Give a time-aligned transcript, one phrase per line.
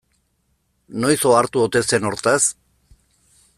[1.03, 2.41] Noiz ohartu ote zen hortaz?